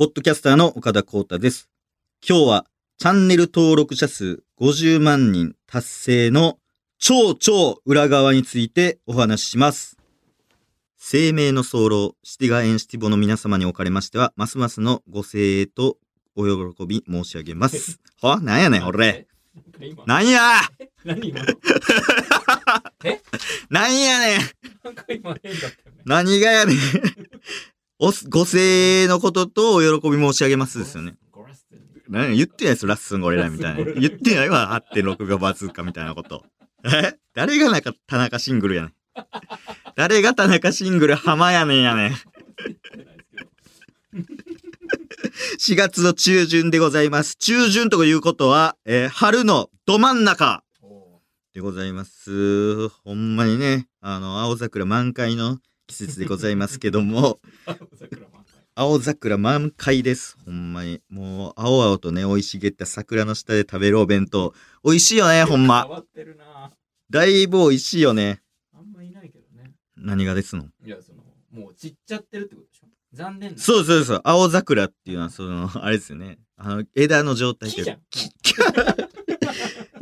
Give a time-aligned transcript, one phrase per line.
[0.00, 1.68] ポッドキャスターの岡田光太です。
[2.26, 2.66] 今日は
[2.96, 6.56] チャンネル登録者数50万人達成の
[6.98, 9.98] 超超裏側についてお話しします。
[10.96, 15.98] 生命の早漏、シティガエンシティボの皆様におかれましては、ますますのご声援と
[16.34, 18.00] お喜び申し上げます。
[18.22, 18.40] は？
[18.40, 19.28] なんやねん、俺。
[19.82, 20.40] 今なんや？
[21.04, 21.46] 何今の？
[23.68, 24.40] なんやねん。
[26.06, 26.76] 何がやねん
[28.02, 31.14] おすご声援のこととお喜び申し上げますですよね。
[32.08, 33.92] 何や言ってないですラッスンゴレラみたいな。
[33.92, 36.44] 言ってないわ、8.6がバズーカみたいなこと。
[36.84, 37.14] え？
[37.34, 38.92] 誰がなんか田中シングルやねん。
[39.96, 42.10] 誰が田中シングル浜やねんやねん。
[42.10, 43.22] 言ってないで
[43.64, 43.80] す
[45.66, 47.36] けど4月の中旬でございます。
[47.36, 51.20] 中旬ということは、えー春のど真ん中お
[51.52, 52.88] でございます。
[52.88, 55.58] ほんまにね、あの、青桜満開の
[55.90, 57.40] 季節でございますけども、
[58.76, 60.38] 青桜満開です。
[60.44, 61.02] ほんまに。
[61.10, 64.54] もう、青々とね、生い茂った桜の下で食べるお弁当。
[64.84, 66.04] 美味しいよね、ほんま
[67.10, 68.40] だいぶ美味しいよね。
[68.72, 69.74] あんまいないけどね。
[69.96, 70.66] 何がですの？
[70.84, 73.58] いや、その、もう散っちゃってるってことでしょ残念な。
[73.58, 74.20] そうそうそう。
[74.22, 76.38] 青桜っていうのは、その、 あれですよね。
[76.56, 77.98] あの、枝の状態木じゃん。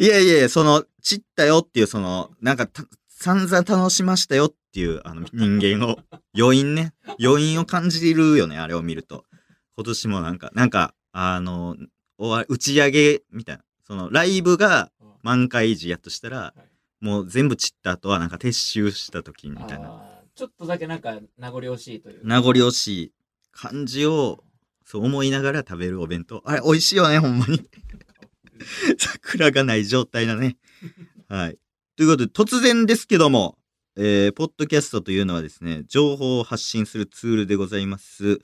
[0.00, 2.84] いやいやいや、その、散ったよっていう、その、なんかた、
[3.20, 5.98] 散々楽しましたよっていう、あの、人間を、
[6.38, 6.92] 余韻ね。
[7.20, 9.24] 余韻を感じるよね、あれを見ると。
[9.74, 11.76] 今年もなんか、なんか、あの、
[12.16, 13.64] 打ち上げみたいな。
[13.84, 20.00] その、ライブがうん満開時やとしたら、いもう全部散った後は、なんか撤収した時みたいな。
[20.36, 22.20] ちょっとだけなんか名残惜しいという。
[22.24, 23.12] 名残惜しい
[23.50, 24.44] 感じを、
[24.84, 26.40] そう思いながら食べるお弁当。
[26.44, 27.68] あれ、美味しいよね、ほんまに。
[28.96, 30.56] 桜がない状態だね。
[31.28, 31.58] はい。
[31.98, 33.58] ということで、突然ですけども、
[33.96, 38.38] えー、ポッドキャストというのはですね、情報を発信するツールでございます。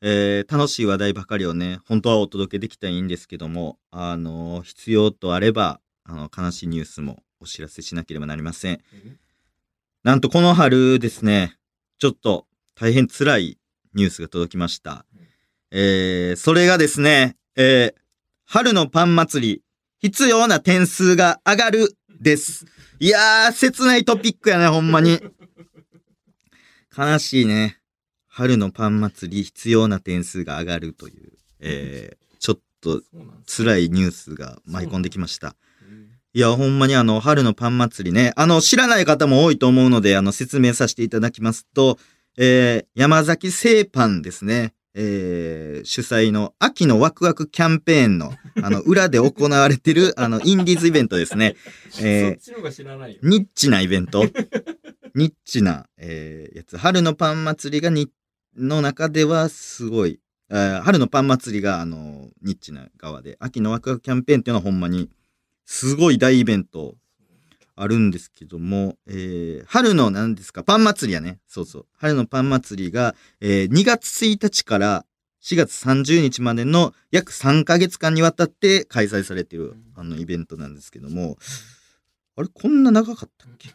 [0.00, 8.80] えー、楽しい話題ばかりをね、本当はお届けできたらいいんですけども、あのー必要とあれば、あの、悲しいニュースもお知らせしなければなりません。
[10.02, 11.58] なんとこの春ですね、
[11.98, 13.58] ちょっと大変辛い
[13.92, 15.04] ニュースが届きました。
[15.70, 17.94] えー、それがですね、えー、
[18.46, 19.62] 春のパン祭り、
[19.98, 22.64] 必要な点数が上がるです。
[22.98, 25.20] いやー、切ないトピックやね、ほんまに。
[26.96, 27.78] 悲しいね。
[28.26, 33.02] 春のパン祭り、必要な点数が上がるという、えー、ちょっと
[33.46, 35.48] 辛いニュースが舞い込んできました。
[35.48, 36.06] うん
[36.36, 41.98] いや、ほんまにあの、春のパン祭りね、あの、知らない方も多いと思うので、あの、説明させていただきますと、
[42.36, 51.54] えー、山崎製パンですね、えー、主催の秋のワクワクキャンペーンの、あの、裏で行われてる、あの、インディーズイベントですね。
[52.00, 52.38] えー。
[53.22, 54.24] ニッチなイベント。
[55.14, 56.78] ニッチな、えーやつ。
[56.78, 58.10] 春のパン祭りがに、
[58.56, 60.18] の中ではすごい、
[60.48, 65.10] えー春のパン祭りが、あの、ニッチな側で、秋のワクワクキャンペーンっていうのはほんまに、
[65.66, 66.94] すごい大イベント
[67.78, 71.38] あるんですけども、えー春の何ですか、パン祭りやね。
[71.46, 71.86] そうそう。
[71.98, 75.04] 春のパン祭りが、えー2月1日から
[75.42, 81.36] 4月30日までの約3ヶ月間にわたって開催されているあのイベントなんですけども、
[82.36, 83.70] あれこんな長かったっけ？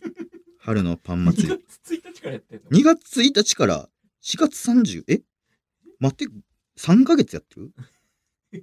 [0.60, 1.58] 春のパン祭り2。
[1.58, 3.88] 月1日からやってんの？2月1日から
[4.22, 5.22] 4月30、え？
[6.00, 6.26] 待って、
[6.78, 7.72] 3ヶ月やってる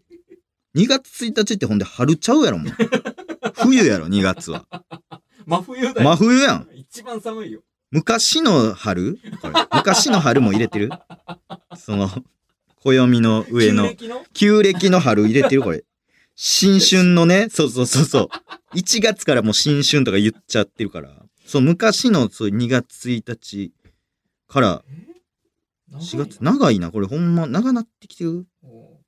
[0.75, 2.74] ?2 月1日ってほんで春ちゃうやろもう。
[3.55, 4.66] 冬やろ、2月は。
[5.45, 6.09] 真冬だよ。
[6.09, 6.67] 真冬やん。
[6.73, 7.61] 一番寒いよ。
[7.91, 9.19] 昔の春？
[9.41, 10.89] これ昔の春も入れてる？
[11.77, 12.09] その、
[12.81, 14.25] 暦の上の旧暦の？
[14.33, 15.83] 旧暦の春入れてるこれ。
[16.35, 18.29] 新春のね、 そうそうそうそ
[18.73, 18.75] う。
[18.75, 21.25] 1月からもう新春とか言っちゃってるから。
[21.45, 23.71] そう、昔のそう2月1日
[24.47, 24.83] から
[25.94, 28.45] 4月、長いな、これほんま長なってきてる。
[28.63, 28.99] お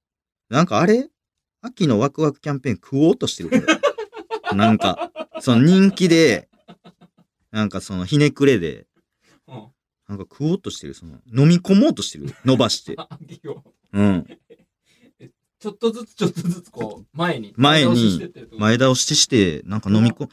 [0.50, 1.10] なんかあれ？
[1.62, 3.64] 秋のワクワクキャンペーン食おうとしてるこれ。
[4.54, 6.50] なんか、その人気で、
[7.52, 8.88] なんかそのひねくれで、
[9.48, 9.68] ううん
[10.08, 10.94] なんか食おうとしてる。
[10.94, 12.34] その飲み込もうとしてる。
[12.46, 12.96] 伸ばして。
[13.92, 14.26] うん。
[15.60, 20.30] ちょっとずつちょっとずつこう前に前に倒ししてってるってこと前倒しして、なんか飲み込、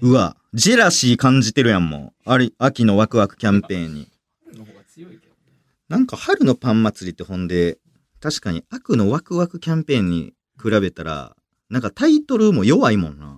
[0.00, 2.30] うわ、ジェラシー感じてるやん、もう。
[2.30, 4.08] あれ、秋のワクワクキャンペーンに。
[4.44, 5.40] 春の方が強いけどね
[5.88, 7.78] なんか春のパン祭りってほんで、
[8.20, 11.36] 確かに秋のワクワクキャンペーンに比べたら、
[11.74, 13.36] なんかタイトルも弱いもんな。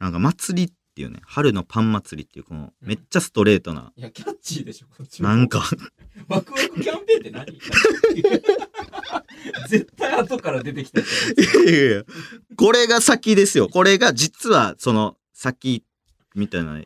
[0.00, 3.92] なんか祭りっていうね、春のパン祭りっていうこのめっちゃストレートな。
[3.94, 5.62] いやキャッチーでしょこっちもなんか、
[6.26, 7.60] ワクワクキャンペーンって何？
[9.70, 12.04] 絶対後から出てきたやついやいや
[12.56, 13.68] これが先ですよ。
[13.68, 15.84] これが実はその先
[16.34, 16.82] みたいな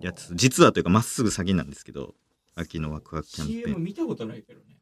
[0.00, 2.14] やつ、実はというかまっすぐ先なんですけど、
[2.54, 3.84] 秋のワクワクキャンペー CM ン。
[3.84, 4.77] 見たことないけどね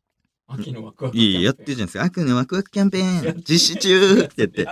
[0.49, 2.05] 秋のワクワクいやいや、やってるじゃないですか。
[2.05, 4.63] 秋のワクワクキャンペーン、実施中って言って。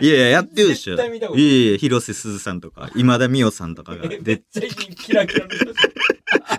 [0.00, 0.96] いいやいや、やってるでしょ。
[0.96, 1.42] 絶対見たことい。
[1.42, 5.46] やいや、広瀬すずさんとか、 今田美桜さんとかが、えめっで、ちゃキラキラ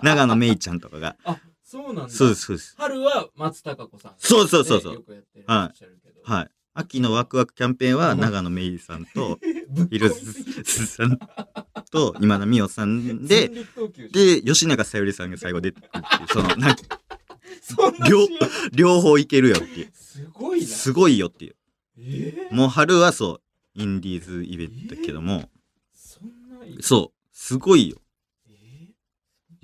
[0.02, 1.16] 長野めいちゃんとかが。
[1.24, 2.08] あそうなんだ。
[2.08, 2.74] そうです、そうです。
[2.76, 4.92] 春は松たか子さんそうそうそうそう。
[4.92, 6.20] ねよくやってるはいらっしゃるけど。
[6.22, 6.48] はい。
[6.76, 9.38] 秋のワクワクキャンペーンは、うん長野めいさんと、
[9.70, 10.64] ぶっ込み広瀬すぎる。
[10.64, 11.18] すずさん
[11.90, 17.00] と、今田美桜さんで、全力投球じゃんで、吉永小百合さんが最後出てくるっていう、その、なんか、
[17.66, 18.18] そんな両
[18.72, 19.90] 両方いけるよっていう。
[19.94, 21.56] すごいなすごいよっていう。
[21.98, 22.54] えー？
[22.54, 23.40] もう春はそ
[23.76, 25.48] う、インディーズイベントだけども、
[25.94, 27.96] そんないそう、すごいよ。
[28.50, 28.88] え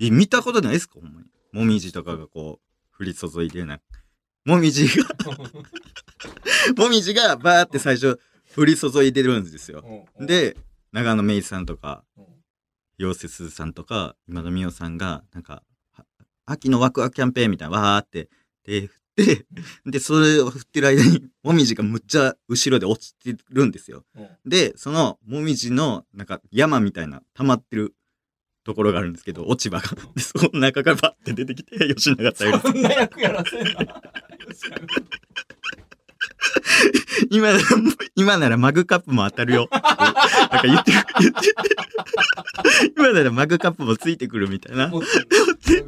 [0.07, 0.95] え、見たことないですか？
[0.99, 1.27] ほんまに。
[1.51, 2.59] もみじとかがこ
[2.99, 3.79] う、降り注いでな。
[4.45, 8.19] もみじが、ー もみじがバーって最初、
[8.57, 10.07] 降り注いでるんですよ。
[10.19, 10.57] で、
[10.91, 12.25] 長野めいさんとか、うん
[12.97, 15.63] 広瀬すずさんとか、今田美桜さんが、なんか、は
[16.45, 18.29] 秋のワクワクキャンペーンみたいな、わーって
[18.63, 19.45] 手振って、
[19.85, 24.03] で、それを振ってる間に、もみじがむっちゃ後ろで落ちてるんですよ。
[24.15, 27.93] うんで、そのもみじの、なんか山みたいな溜まってる
[28.63, 29.95] ところがあるんですけど、落ち葉が。
[30.15, 32.71] で、その中からバッて出てきて、吉永小百合。
[32.71, 34.01] そんな役やらせんな
[37.29, 37.63] 今なら、
[38.15, 39.69] 今ならマグカップも当たるよ。
[39.71, 41.55] なんか言ってる、言って
[42.97, 44.87] 今ならマグカップもついてくるみたいな。
[44.87, 45.85] 持ってる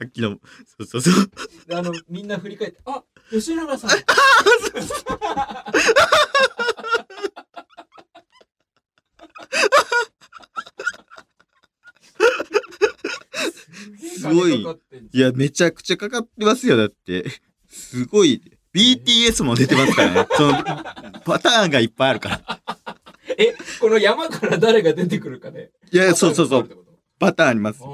[0.00, 1.30] 秋の、そうそうそう。
[1.72, 3.90] あのみんな振り返ってあ吉永さん
[13.98, 14.66] すごい
[15.12, 17.24] いや、めちゃくちゃかかってますよ、だって。
[17.68, 18.57] すごい。
[18.78, 20.28] BTS も出てますからね。
[20.36, 20.52] その、
[21.24, 22.60] パターンがいっぱいあるから。
[23.36, 26.86] えこの山から誰が出てくるかでいや、そうそうそう。
[27.18, 27.80] パターンあります。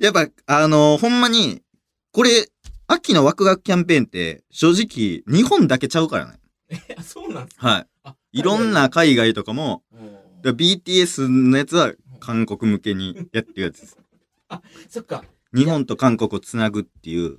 [0.00, 1.62] やっぱ、あのほんまに、
[2.12, 2.48] これ、
[2.86, 6.40] 秋のワクワクキャンペーンって、正直、日本だけちゃうからね。
[6.70, 7.68] えそうなんですか？
[7.68, 7.86] はい。
[8.04, 9.82] あいろんな海外とかも、
[10.42, 13.98] BTS のやつは韓国向けにやってるやつです。
[14.88, 15.24] そっか
[15.54, 17.38] 日本と韓国をつなぐっていう。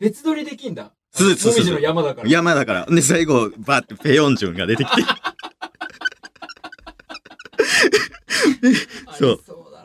[0.00, 0.92] 別撮りできんだ。
[1.12, 1.62] そうそうそう。
[1.62, 2.28] そうもみじの山だから。
[2.28, 2.86] 山だから。
[2.86, 5.02] で、最後、バーってペヨンジュンが出てきて、
[9.06, 9.40] あ そう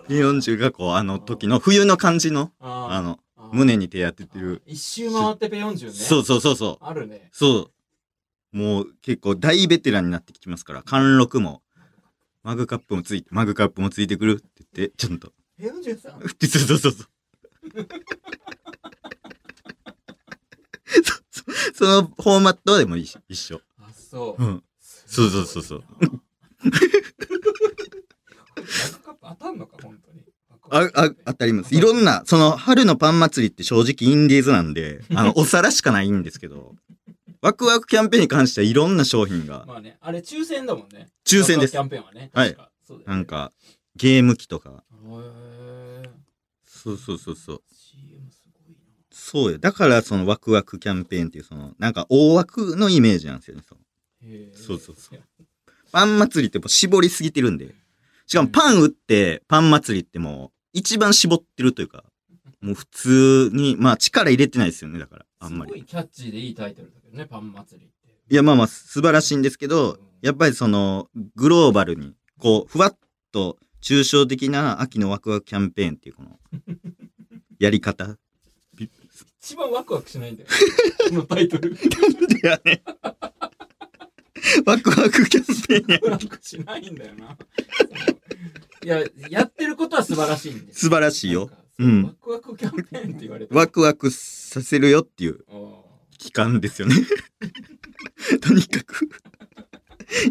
[0.08, 3.20] ペヨンジュンがこう、あの時の冬の感じの、あの、
[3.52, 4.62] 胸に手当ててる。
[4.66, 5.98] 一周回ってペヨンジュンね。
[5.98, 6.86] そうそうそうそう。
[6.86, 7.30] あるね。
[7.32, 7.72] そ
[8.54, 8.58] う。
[8.58, 11.62] もう結構大ベテランになってきてますから、貫禄も、
[12.44, 15.34] マグカップもついて、マグカップもついてくるって言って、ちょっと。
[15.58, 17.08] ペヨンジュンさん そうそうそうそう。
[21.74, 23.62] そのフォーマットでも一緒一緒。
[23.80, 24.44] あそう。
[24.44, 24.64] うん。
[24.80, 25.84] そうそうそうそう。
[29.04, 30.24] カップ当たんのか本当に。
[30.70, 31.76] あ、あ、当たります。
[31.76, 36.76] いろんな、その、春のパン祭りって正直インディーズなんで、 あの、お皿しかないんですけど、
[37.42, 41.10] ワクワクキャンペーンに関してはいろんな商品が、まあねあれ抽選だもんね。
[41.26, 41.72] 抽選です。
[41.72, 42.56] キャンペーンはねはい。
[42.56, 43.16] 確かそうだよね。
[43.16, 43.52] なんか、
[43.96, 46.10] ゲーム機とか、へー。
[46.66, 47.64] そうそうそうそう。
[49.18, 49.58] そうよ。
[49.58, 53.64] だから、そのワクワクキャンペーンっていう、その、なんか大枠のイメージなんですよね。
[53.66, 53.82] その
[54.24, 55.20] へーそうそうそう
[55.94, 57.74] パン祭りってもう絞りすぎてるんで。
[58.28, 62.04] しかもパン売って、パン祭りってもう、一番絞ってるというか、
[62.60, 65.80] もう普通に、まあ力入れてないですよね、だから、あんますり。
[65.80, 72.98] ごいキャッチーでいいタイトルだけどねパン祭りっていや、まあまあ素晴らしいんですけど、やっぱりその、グローバルに、こう、ふわっ
[73.32, 76.38] と抽象的な秋のワクワクキャンペーンっていうこの、
[77.60, 78.18] やり方。
[79.46, 80.50] 一番ワクワクしないんだよ
[81.10, 81.78] このタイトルい
[82.42, 82.82] やね。
[84.66, 86.00] ワクワクキャンペーンや。
[86.12, 87.38] ワクワクしないんだよな
[88.84, 95.46] いややってることは素晴らしいんです素晴らしいよううんワクワクキャンペーンって言われてワクワクさせるよっていう
[96.18, 96.96] 期間ですよね。
[98.42, 99.08] とにかく。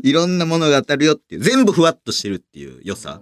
[0.02, 1.40] いろんなものが当たるよっていう。
[1.40, 3.20] 全部ふわっとしてるっていう良さ。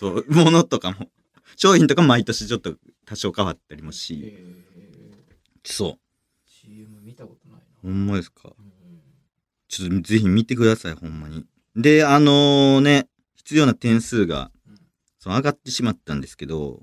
[0.00, 1.10] そう、ものとかも。
[1.56, 4.36] 商品とかも毎年ちょっと多少変わったりもし。
[5.72, 5.98] そう。
[6.46, 8.52] CM 見たことないほなんまですか。
[8.58, 8.72] うん
[9.68, 11.44] ちょっとぜひ見てください、ほんまに。
[11.76, 13.06] で、あのね、
[13.36, 14.80] 必要な点数がうん、
[15.18, 16.82] その上がってしまったんですけど、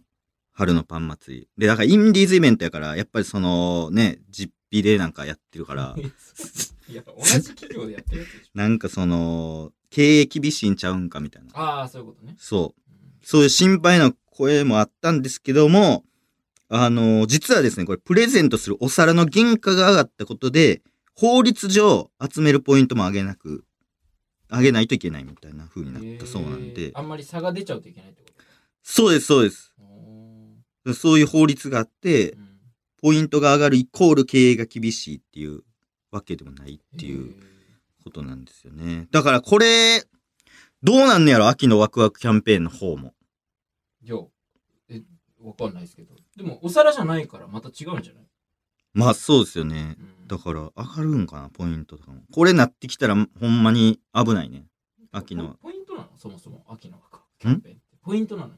[0.51, 1.49] 春のパン祭り。
[1.57, 5.95] で、だからインディーズイベントやから、やっぱりそのね、実費でなんかやってるから、
[6.87, 11.49] いや同じ企業でやってるやつでしょ なんかその、経営厳しいんちゃうんかみたいな。
[11.53, 12.79] ああそういうことねそう。
[12.79, 16.05] うんそういう心配な声もあったんですけども、
[16.69, 20.81] あの実はですね、これプレゼントするお皿の原価が上がったことで、
[21.15, 23.63] 法律上集めるポイントも上げなく、
[24.49, 28.43] 上げないといけないみたいな風になったそうなんへでー、あんまり差が出ちゃうといけないってこと？
[28.83, 29.73] そうです、そうです。
[29.79, 32.45] おそういう法律があってー、うん。
[33.01, 35.61] ポイントが上がるイコール経営が厳しいっていう
[36.11, 37.35] わけでもないっていう
[38.03, 39.07] ことなんですよね。
[39.11, 40.03] だからこれ、
[40.81, 41.47] どうなんねやろ？
[41.47, 43.13] 秋のワクワクキャンペーンの方も。
[44.03, 44.19] いや、え、
[45.47, 46.15] わかんないですけど。
[46.35, 48.23] でも、お皿じゃないからまた違うんじゃない？
[48.93, 49.95] まあそうですよね。
[49.99, 52.21] うんだから上がるんかな、ポイントとかも。
[52.33, 54.65] これなってきたらほんまに危ないね。
[55.11, 56.09] 秋のポイントなの？
[56.17, 56.97] そもそも秋の
[57.37, 57.85] キャンペーンって。
[58.01, 58.53] ポイントなの？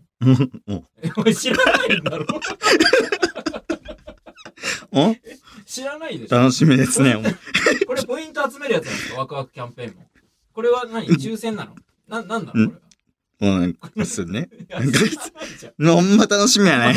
[0.70, 2.26] お え、お前知らないんだろ？
[4.94, 5.16] お？
[5.66, 6.38] 知らないでしょ？
[6.38, 7.16] 楽しみですね。
[7.86, 9.20] これポイント集めるやつなんですか？
[9.20, 10.08] ワクワクキャンペーンも。
[10.54, 11.08] これは何？
[11.08, 11.76] 抽選なの？
[12.08, 12.54] な、なんなの？
[12.54, 12.72] これは。
[13.40, 14.50] も うなんかですね。
[14.70, 15.00] なんか
[15.94, 16.96] ほんま楽しみやね。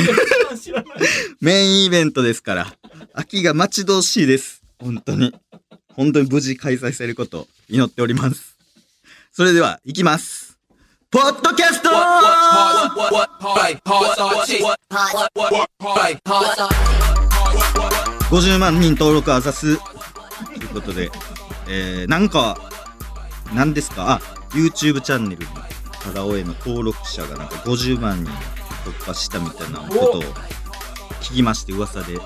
[1.40, 2.74] メインイベントですから。
[3.14, 4.62] 秋が待ち遠しいです。
[4.78, 5.34] 本当に。
[5.94, 8.56] 本当に無事開催されることを祈っております。
[9.32, 10.56] それでは、行きます。
[11.10, 11.90] ポッドキャスト
[18.30, 19.76] !50 万人登録あざす。
[19.76, 21.10] ということで、
[21.68, 22.56] えー、なんか、
[23.52, 24.10] 何ですか？
[24.12, 24.20] あ、
[24.50, 25.48] YouTube チャンネルに、
[26.00, 28.32] タラオへの登録者がなんか50万人
[28.84, 30.22] 突破したみたいなことを
[31.20, 32.18] 聞きまして噂で。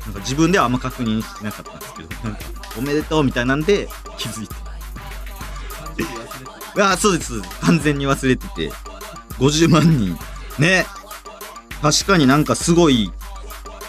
[0.00, 2.08] なんか自分ではあんま確認してなかったんですけど
[2.78, 3.86] おめでとうみたいなんで
[4.16, 4.54] 気づいて。
[6.80, 8.72] あそうです完全に忘れてて。
[9.38, 10.18] 50万人。
[10.58, 10.86] ね。
[11.82, 13.12] 確かになんかすごいっ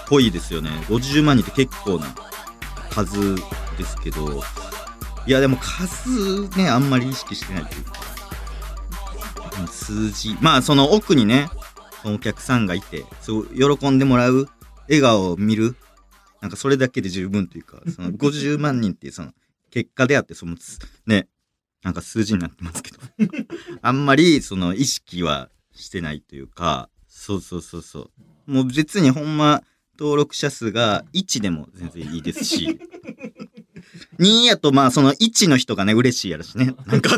[0.08, 0.70] ぽいですよね。
[0.88, 2.13] 50万人って結構な
[2.90, 3.36] 数
[3.78, 4.44] ですけど。
[5.25, 7.92] いやでも数ねあんまり意識してないというか。
[8.16, 8.21] うん
[9.68, 11.50] 数字まあその奥にね
[12.06, 14.48] お客さんがいてそう喜んでもらう
[14.88, 15.75] 笑顔を見る
[16.41, 19.32] なんかそれだけで十分というかその50万人っていうその
[19.70, 20.56] 結果であってその
[21.06, 21.27] ね
[21.84, 23.00] なんか数字になってますけど
[23.82, 28.00] あんまりその意識はしてないというかそうそうそうそ
[28.48, 28.51] う。
[28.51, 29.63] もう別にほんま
[30.00, 32.80] 登録者数が1でも全然いいですし
[34.20, 36.75] 2やとまあその1の人がね嬉しいやろしね。
[36.88, 37.12] なんか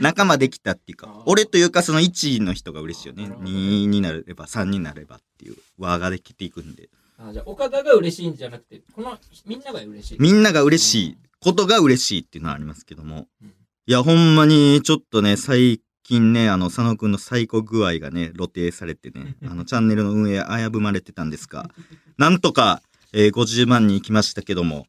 [0.00, 3.24] 仲間できたっていうか俺というかその1の人が嬉しいよね。
[3.24, 6.88] 2になれば3になればっていう輪ができていくんで。
[7.18, 9.16] あじゃあ岡田が嬉しいんじゃなくて、この
[9.46, 10.18] みんなが嬉しい。
[10.20, 13.26] みんなが嬉しいことが嬉しいっていうのはありますけども。
[13.42, 13.48] うん。
[13.48, 21.70] いやほんまにちょっとね最近ねあの佐野くんの最高具合がね露呈されてね あのチャンネルの運営危ぶまれてたんですが
[22.18, 24.86] なんとか、えー50万人いきましたけども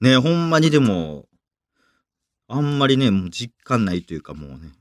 [0.00, 1.26] ねほんまにでも
[2.48, 4.72] あんまりねもう実感ないというかもうね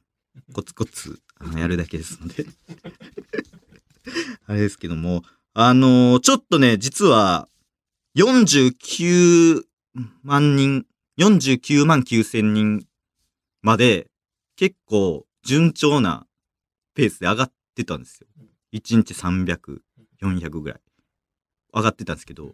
[0.53, 2.45] コツコツあのやるだけですので。
[4.45, 7.50] あれですけどもあのーちょっとね実は
[8.15, 9.63] 49
[10.24, 10.86] 万人
[11.17, 12.86] 49万9千人
[13.62, 14.07] まで
[14.55, 16.27] 結構順調な
[16.93, 18.27] ペースで上がってたんですよ。
[18.74, 19.79] 1日300、
[20.22, 20.81] 400ぐらい。
[21.74, 22.53] 上がってたんですけど、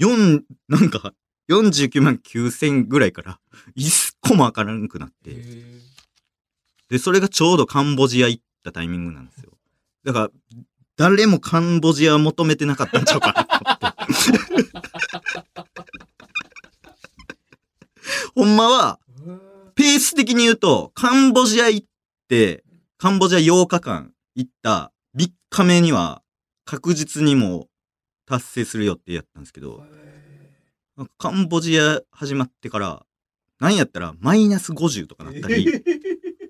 [0.00, 1.14] 4、なんか
[1.50, 3.38] 49万9千ぐらいから
[3.76, 5.82] 1個も上がらなくなって、へ
[6.88, 9.52] で、それがちょうどカンボジア行ったタイミングなんですよ。
[10.04, 10.30] だから、
[10.96, 14.82] 誰もカンボジア求めてなかったんちゃうかなと思って。
[18.36, 19.38] ほんまは、ー
[19.74, 21.86] ペース的に言うと、カンボジア行っ
[22.28, 22.62] て、
[22.98, 26.22] カンボジア8日間行った3日目には
[26.64, 27.68] 確実にもう
[28.26, 29.82] 達成する予定やったんですけど、
[31.18, 33.06] カンボジア始まってから、
[33.58, 35.66] なんやったらマイナス50とかなったり、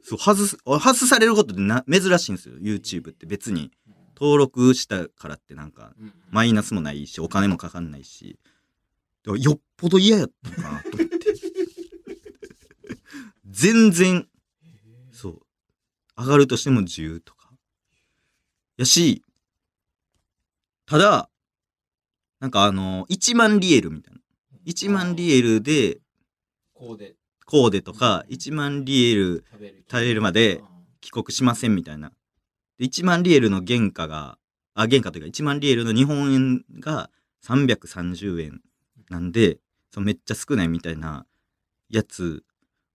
[0.03, 3.71] そう、外す、外されることってな、珍しいんですよ、YouTube って別に。
[4.15, 8.39] 登録したからってなんか、うんマイナスもないし、お金もかかんないし、
[9.25, 11.19] よっぽど嫌やったのかなと思って。
[13.51, 14.27] 全然、
[15.13, 15.43] そう、
[16.17, 17.51] 上がるとしても10とか。
[18.79, 19.23] やし、
[20.87, 21.29] ただ、
[22.41, 24.12] なんかあの、1万リエルみたいな。
[24.67, 25.99] 1万リエルで、
[26.75, 27.15] こうで
[27.53, 30.23] コーデとか、1万リエル食べる。
[30.23, 30.63] まで
[31.01, 32.13] 帰国しませんみたいな。
[32.79, 34.39] で、1万リエルの原価が、
[34.75, 37.11] あ、原価というか1万リエルの日本円が
[37.45, 38.63] 330円
[39.11, 39.59] なんで、
[39.91, 41.27] そのめっちゃ少ないみたいな
[41.91, 42.45] やつ、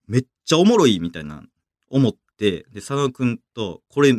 [0.08, 1.44] めっちゃおもろいみたいな
[1.90, 4.14] 思って、で、佐野くんとこれ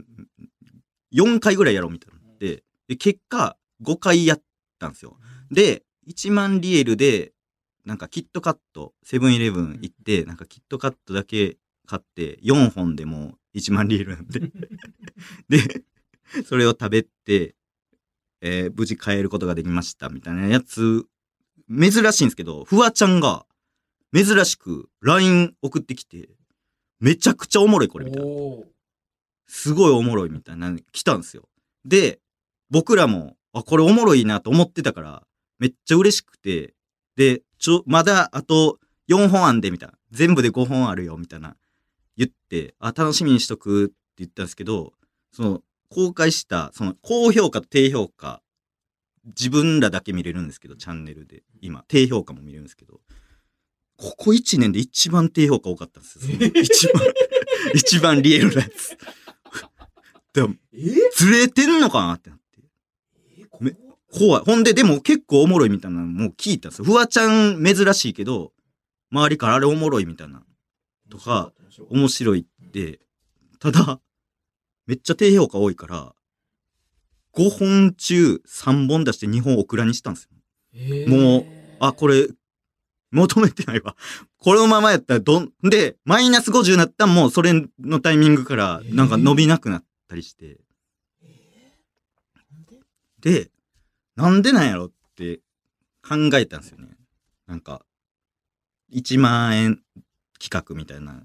[1.12, 4.43] 4回ぐらいやろうみたいなので、で、結果5回やっ
[4.78, 5.17] たんですよ。
[5.50, 7.33] で、1万リエルで、
[7.88, 14.40] なんかキットカット、セブンイレブン行って、なんかキットカットだけ買って、4本でも1万リエルなんで。
[15.49, 15.85] で、
[16.45, 17.54] それを食べて、
[18.42, 21.07] えー無事帰ることができました、みたいなやつ、
[21.71, 23.47] 珍しいんですけど、フワちゃんが、
[24.14, 26.28] 珍しく LINE 送ってきて、
[27.00, 28.30] めちゃくちゃおもろいこれ、みたいな。
[29.47, 31.49] すごいおもろいみたいな、来たんですよ。
[31.87, 32.21] で、
[32.68, 35.26] 僕らも、あ、これおもろいなと思ってたから、
[35.59, 36.75] めっちゃ嬉しくて、
[37.16, 39.95] で、ちょ、まだあと4本あんで、みたいな。
[40.11, 41.57] 全部で5本あるよ、みたいな。
[42.17, 44.93] 言って、あ、楽しみにしとくって言ったんですけど、
[45.33, 48.43] その、公開した、その、高評価と低評価、
[49.25, 51.43] 自分らだけ見れるんですけど、チャンネルで。
[51.61, 53.00] 今、低評価も見れるんですけど、
[53.97, 56.38] ここ1年で一番低評価多かったんですよ。
[56.62, 57.03] 一番、
[57.75, 58.97] 一番リエルなやつ。
[60.33, 62.61] でも、えずれてんのかなってなって。
[63.38, 63.47] え？
[63.61, 63.77] め
[64.12, 64.43] 怖い。
[64.45, 66.85] ほんで、でも結構おもろいみたいなのもう聞いたんですよ。
[66.85, 68.53] フワちゃん珍しいけど、
[69.11, 70.43] 周りからあれおもろいみたいな。
[71.11, 71.53] とか、
[71.91, 73.00] 面白いって。
[73.59, 74.00] ただ、
[74.87, 76.15] めっちゃ低評価多いから、
[77.35, 80.31] 5本中3本出して2本オクラにしたんですよ。
[80.75, 81.47] えもう
[81.81, 82.29] あ、これ、
[83.11, 83.97] 求めてないわ。
[84.38, 90.59] このままやったらどん、で、マイナス50になったんも、それのタイミングから、なんか伸びなくなったりして。
[93.21, 93.50] で、
[94.19, 95.43] なんでなんやろって
[96.03, 96.89] 考えたんですよね。
[97.47, 97.83] なんか、
[98.93, 99.81] 1万円
[100.41, 101.23] 企画みたいな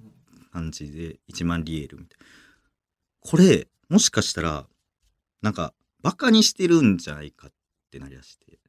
[0.52, 2.26] 感じで、1万リエールみたいな。
[3.20, 4.68] これ、もしかしたら、
[5.42, 5.74] なんか、
[6.04, 7.52] バカにしてるんじゃないかっ
[7.90, 8.60] てなりだして。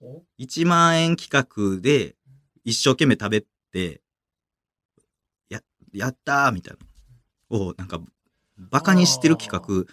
[0.00, 2.16] お1万円企画で
[2.64, 4.00] 一生懸命食べて、
[5.50, 5.60] や、
[5.92, 6.76] やったーみたい
[7.50, 7.58] な。
[7.58, 8.00] を、なんか、
[8.56, 9.92] バカにしてる企画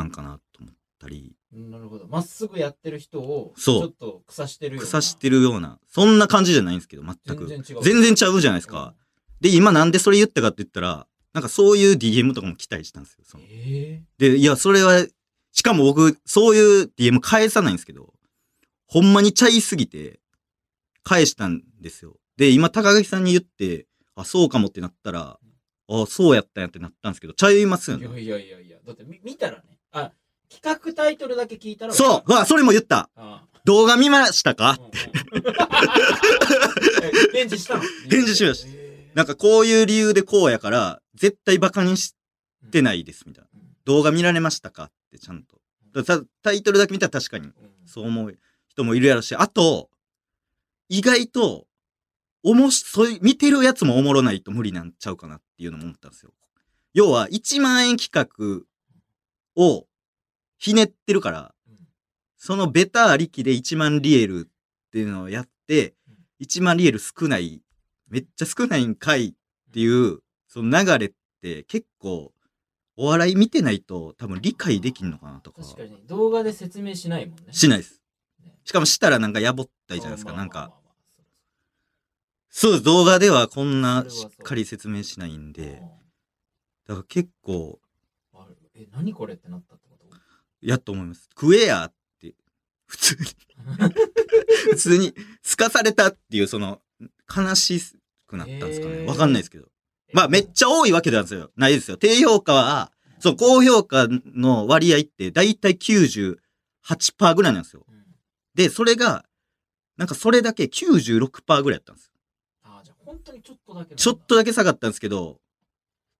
[0.00, 2.06] なんかなと思ったり、なるほど。
[2.08, 4.90] まっすぐやってる人を、そうちょっと腐してるような。
[4.90, 7.46] 腐してるような、そんな感じじゃないんですけど、全く。
[7.46, 7.82] 全然違う。
[7.82, 8.94] 全然ちゃうじゃないですか。
[9.40, 13.24] で、今なんでそれ言ったかって言ったら、なんかそういう DM とかも来たりしたんですよ。
[13.24, 15.06] そのえで、いや、それは、
[15.52, 18.14] しかも僕、そういう DM 返さないんですけど、
[18.86, 20.20] ほんまにちゃいすぎて、
[21.02, 22.16] 返したんですよ。
[22.36, 25.38] で、今、高垣さんに言って、あ、そうかもってなったら、
[25.88, 28.06] あ、そうやったんやってなったんですけど、ちゃいますよね。
[28.06, 30.12] いやいやいやいや、だってみ見たらね、あ、
[30.50, 31.92] 企画タイトルだけ聞いたら。
[31.92, 32.22] そう。
[32.26, 33.10] うわ、それも言った。
[33.16, 34.78] あ動画見ましたか？
[34.78, 34.78] あ。
[35.32, 35.44] うんうん。
[37.02, 37.82] え返事したの？
[38.10, 38.68] 返事しました。
[38.70, 39.10] え。
[39.12, 42.14] ーなんかこういう理由でこうやから、絶対バカにし
[42.70, 43.60] てないです、みたいな。
[43.84, 44.84] 動画見られましたか？
[44.84, 45.60] ってちゃんと。
[45.92, 47.52] だからたタイトルだけ見たら確かにうん。
[47.86, 49.90] そう思う人もいるやろし、あと、
[50.88, 51.66] 意外と、
[52.44, 56.32] おもし、そういう、見てるやつもおもろないと無理なんちゃうかなっていうのも思ったんですよ。
[56.94, 58.62] 要は、1万円企画
[59.56, 59.86] を
[60.66, 61.76] ひねってるから、うん
[62.38, 65.94] そのベタありきで1万リエルっていうのをやって、
[66.40, 67.62] 1万リエル少ない、
[68.08, 69.32] めっちゃ少ないんかいっ
[69.72, 72.32] ていう、その流れって結構、
[72.96, 75.62] お笑い見てないと多分理解できんのかなとか。
[75.62, 76.06] 確かに。
[76.06, 77.52] 動画で説明しないもんね。
[77.52, 78.02] しないです。
[78.44, 78.52] ね。
[78.64, 80.32] しかもしたらなんかやぼったいじゃないですか。
[80.34, 80.72] なんか、
[82.50, 82.84] そうです。
[82.84, 85.78] 動画ではこんなしっかり説明しないんで、うん。
[85.78, 85.90] だか
[87.00, 87.80] ら結構、
[88.34, 89.76] あえ、何これってなった
[90.60, 91.28] やっと思います。
[91.38, 92.34] 食えやって、
[92.86, 93.24] 普通に、
[94.70, 96.82] 普通に、すかされたっていう、その、
[97.34, 97.80] 悲し
[98.26, 99.04] くなったんですかね。
[99.06, 99.68] わかんないですけど。
[100.12, 101.50] まあ、めっちゃ多いわけなんですよ。
[101.56, 101.96] ないですよ。
[101.96, 107.84] 低評価は、そう、高評価の割合って、だいたい98%ぐらいなんですよ。
[107.88, 107.96] うん
[108.56, 109.26] で、それが、
[109.98, 112.12] なんかそれだけ96%ぐらいやったんですよ。
[112.64, 113.96] あじゃあ本当にちょっとだけだ。
[113.96, 115.38] ちょっとだけ下がったんですけど、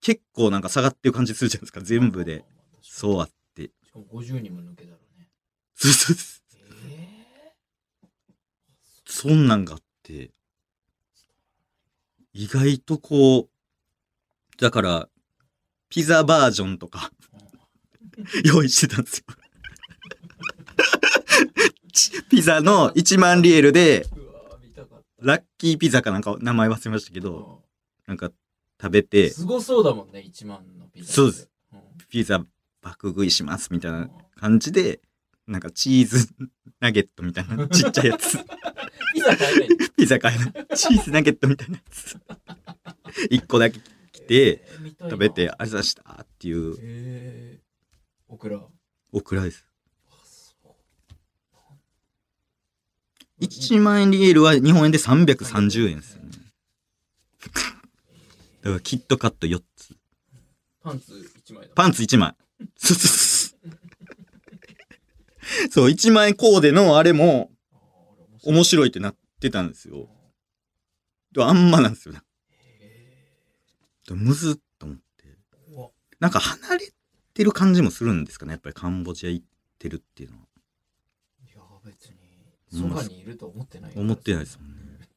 [0.03, 1.81] 結構なんか下がってる感じするじゃないですか。
[1.81, 2.45] 全部で。。
[2.83, 3.27] そうあう。
[3.27, 3.35] って。
[3.97, 5.29] しかも50人も抜けたらね。
[5.75, 6.59] そうそうそう
[6.91, 7.53] え
[9.07, 10.31] そんなんがあって、
[12.33, 13.49] 意外とこう、
[14.61, 15.09] だから、
[15.89, 17.11] ピザバージョンとか
[18.45, 19.25] 用意してたんですよ。
[21.93, 24.07] ち ピザの1万リエルで。
[25.19, 27.67] ラッキーピザかなんか名前忘れましたけど、うん
[28.07, 28.31] なんか
[28.81, 31.13] 食べて、すごそうだもんね、1万のピザ。
[31.13, 31.81] そうですうん。
[32.09, 32.47] ピザ
[32.87, 35.01] 爆食いしますみたいな感じで、
[35.49, 36.29] なんかチーズ
[36.79, 38.39] ナゲットみたいな ちっちゃいやつ。
[39.13, 40.53] ピザ買えないピザ買えない。
[40.77, 42.17] チーズナゲットみたいなやつ。
[43.31, 43.81] 一個だけ
[44.13, 48.65] 来て、えー食べて、ありがとうございましたっていうえー、オクラ。
[49.13, 49.67] オクラです。
[50.09, 50.75] あそう
[53.45, 56.31] 1万円リエールは日本円で330円ですよね。
[58.63, 59.97] だからキットカット4つ。
[60.83, 61.13] パンツ
[61.45, 61.75] 1枚だ。
[61.75, 62.37] パンツ1枚。
[62.77, 63.57] そうそうそう
[65.71, 67.51] そう、1万円コーデのあれも
[68.43, 70.09] 面白いってなってたんですよ。
[71.33, 72.15] でもあんまなんですよ。
[74.11, 75.03] むずっと思って。
[76.21, 76.93] なんか離れ
[77.35, 78.53] てる感じもするんですかね。
[78.53, 79.47] やっぱりカンボジア行っ
[79.79, 80.45] てるっていうのは。
[81.45, 82.17] いや別に
[82.71, 84.77] そばにいると思ってないよ思ってないですもんね。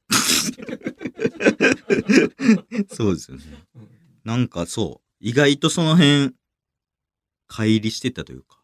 [2.92, 3.44] そうですよね。
[3.76, 3.90] うん
[4.24, 6.34] なんかそう、意外とその辺、
[7.50, 8.58] 乖離してたというか。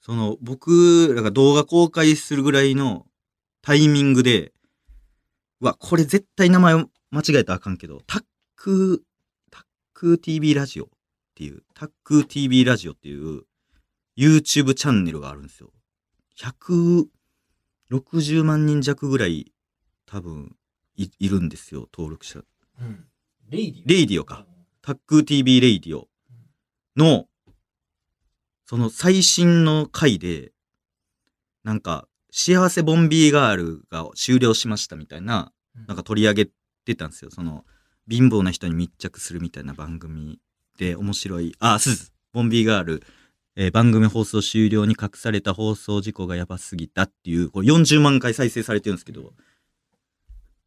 [0.00, 3.04] その僕らが動画公開するぐらいの
[3.60, 4.54] タイミングで、
[5.60, 6.84] うわ、これ絶対名前間
[7.20, 8.24] 違えたらあかんけど、タッ
[8.56, 9.02] ク、
[9.50, 10.88] タック TV ラジオっ
[11.34, 13.44] ていう、タック TV ラジオっていう
[14.16, 15.72] YouTube チャンネルがあるんですよ。
[16.38, 19.52] 160万人弱ぐらい
[20.06, 20.56] 多分
[20.96, 22.40] いいるんですよ、登録者。
[22.80, 23.06] うん
[23.50, 24.46] レイディレイディオか。
[24.80, 26.08] タック TV レイディオ
[26.96, 27.26] の、
[28.64, 30.52] その最新の回で、
[31.64, 35.52] なんか、幸せボンビーガールが終了しましたみたいな、
[35.86, 36.46] なんか取り上げ
[36.84, 37.30] てたんですよ。
[37.30, 37.64] その、
[38.08, 40.38] 貧乏な人に密着するみたいな番組
[40.78, 41.54] で面白い。
[41.58, 42.12] あ、す。
[42.32, 43.02] ボンビーガール、
[43.56, 49.32] えー番組放送終了に隠された放送事故がやばすぎたっていう、これ40万回再生されてるんですけど、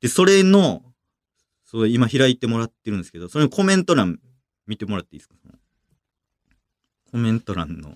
[0.02, 0.84] で、それの、
[1.66, 4.20] そう、今開いてもらってるんですけど、それのコメント欄
[4.68, 5.36] 見てもらっていいですか？
[7.12, 7.96] コメント欄の、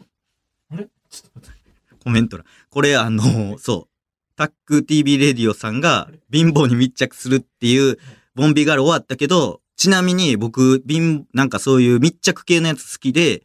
[0.72, 0.86] あれ？
[1.10, 1.67] ちょっと待って
[2.08, 2.46] コメント欄。
[2.70, 7.98] これあの、そう、タック TV レディオさんが貧乏に密着するっていう
[8.34, 13.44] ボンビーガール終わったけど、ちなみに僕、貧、なんかそういう密着系のやつ好きで、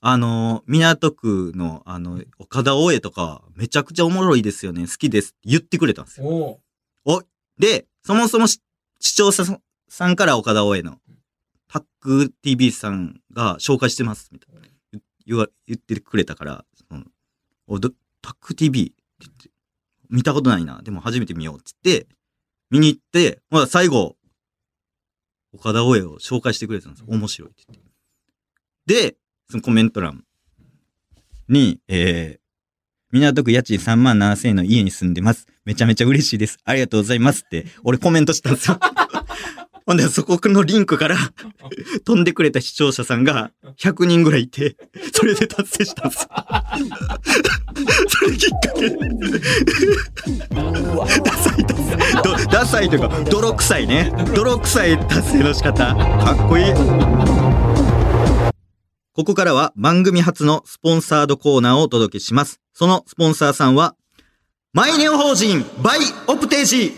[0.00, 6.26] あの、港区の、あの、岡田大江とか、めちゃくちゃおもろいですよね、好きですって言ってくれたんですよ。
[6.26, 6.60] お
[7.04, 7.22] お
[7.58, 8.62] で、そもそもし
[9.00, 9.44] 視聴者
[9.88, 10.98] さんから岡田大江の、
[11.66, 14.60] タック TV さんが紹介してます、みたいな。
[14.92, 16.64] 言言わ言ってくれたから、
[17.68, 17.90] おど
[18.22, 19.50] タック TV って言って、
[20.10, 20.80] 見たことないな。
[20.82, 22.06] でも初めて見ようって言って、
[22.70, 24.16] 見に行って、まあ最後、
[25.52, 27.06] 岡田大江を紹介してくれたんですよ。
[27.08, 29.10] 面白いって言って。
[29.10, 29.16] で、
[29.50, 30.24] そのコメント欄
[31.48, 32.48] に、えー、
[33.12, 35.46] 港区家賃3万7千円の家に住んでます。
[35.64, 36.58] めちゃめちゃ嬉しいです。
[36.64, 38.78] ありがとうございますって、俺コメントしたんですよ。
[39.88, 41.16] ほんで、そこのリンクから
[42.04, 44.76] 飛んでくれた視聴者さんが100人ぐらいいて、
[45.14, 46.28] それで達成したんですよ。
[48.06, 48.98] それきっかけで。
[51.24, 52.22] ダサいダサい。
[52.22, 54.12] どダサいというか、泥臭いね。
[54.34, 55.94] 泥臭い達成の仕方。
[55.94, 56.74] かっこいい。
[59.14, 62.60] ここからは番組初のスポンサードコーナーをお届けします。
[62.74, 63.96] そのスポンサーさんは、
[64.74, 66.94] マイネオ法人バイオプテージ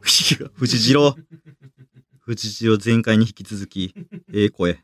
[0.00, 1.14] 藤次郎。
[2.28, 3.94] 藤次郎前回に引き続き、
[4.34, 4.78] ええ声。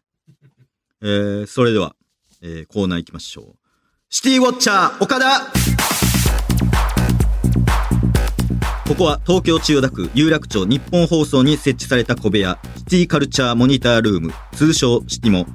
[1.03, 1.95] えー、それでは、
[2.41, 3.69] えー、コーナー行きましょう。
[4.09, 5.53] シティウォッチャー岡田
[8.89, 15.47] ここは東京千代田区有楽町日本放送に設置された小部屋、シティカルチャーモニタールーム、通称シティモ。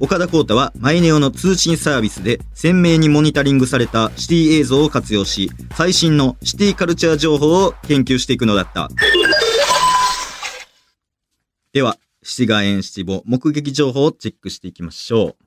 [0.00, 8.90] 岡田光太はマイネオの通信サービスで鮮明にモニタリングされたシティ映像を活用し、最新のシティカルチャー情報を研究していくのだった。
[11.72, 15.44] では、シティガーエンシティボ目撃情報をチェックしていきましょう。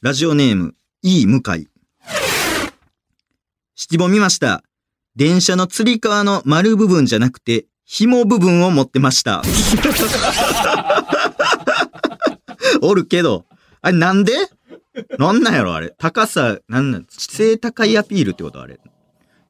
[0.00, 1.68] ラジオネーム、E 向井。
[3.74, 4.64] シティボ見ました。
[5.16, 9.42] 電車のつり革の丸部分じゃなくて、紐部分を持ってました。
[12.80, 13.44] おるけど、
[13.82, 14.32] あれなんで？
[15.18, 15.94] なんなんやろあれ。
[15.98, 18.80] 高さ、なんなん、背高いアピールってことあれ。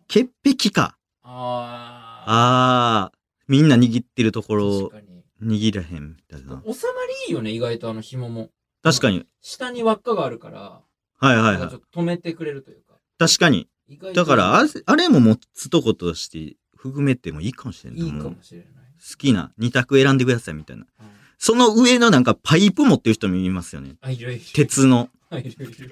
[0.09, 0.97] 潔癖か。
[1.23, 3.17] ああー、
[3.49, 4.57] みんな握ってるとこあ。
[4.57, 5.23] ろ確かに。
[5.43, 6.63] 握らへんみたいな。
[6.65, 8.51] 収まりいいよね、意外とあの紐も。
[8.83, 9.27] 確かに。
[9.41, 10.83] 下に輪っかがあるから、
[11.19, 12.95] はいはいはい止めてくれるというか。
[13.19, 13.69] 確かに。
[14.15, 18.01] だからあれ、も持つとことして含めてもいいかもしれない。
[18.01, 18.69] いいかもしれない。
[19.11, 20.87] 好きな二択選んでくださいみたいな。
[21.01, 23.97] うんその上のなんかパイプ持ってる人もいますよね。
[24.01, 24.45] あ、いるいる。
[24.55, 25.09] 鉄の。
[25.29, 25.91] あいるいる。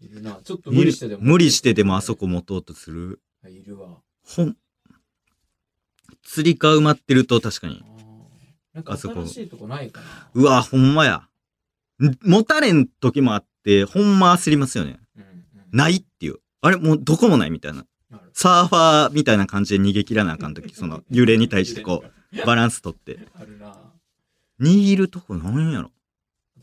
[0.00, 0.40] いるな。
[0.42, 1.22] ちょっと無理してでも。
[1.22, 3.20] 無理してでもあそこ持とうとする。
[3.44, 3.48] あ。
[3.48, 4.00] いるわ。
[4.24, 4.56] ほん、
[6.22, 7.84] 釣り革埋まってると確かに
[8.74, 10.06] なんかあそこ新しいとこないかな。
[10.34, 11.28] うわ、ほんまや。
[12.00, 14.98] ん持たれん時もあって、ほんま焦りますよね。
[15.16, 15.38] うんうん。
[15.72, 16.36] ないっていう。
[16.62, 17.84] あれもうどこもないみたいな。
[18.32, 22.04] サーファーみたいな感じで逃げ切らなあかん時、その 揺れに対してこ
[22.34, 23.26] う、バランス取って。
[23.34, 23.76] あるな。
[24.60, 25.90] 握るとこなんやろ。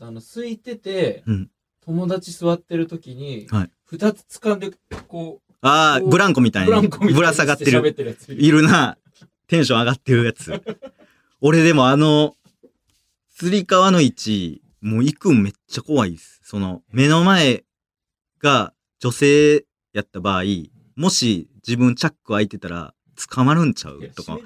[0.00, 1.50] あの、空いてて、うん
[1.82, 4.70] 友達座ってる時に、はい二つ掴んで、
[5.08, 7.96] こああ、ブランコみたう、いににぶら下がってる。
[8.28, 8.62] いる。
[8.62, 8.96] な。
[9.46, 10.62] テンション上がってるやつ。
[11.40, 12.36] 俺でもあの、
[13.34, 16.40] 釣り革の位置、もう行くんめっちゃ怖いです。
[16.44, 17.64] その、目の前
[18.40, 20.42] が女性やった場合、
[20.96, 22.94] もし自分チャック開いてたら
[23.28, 24.38] 捕まるんちゃいうやとか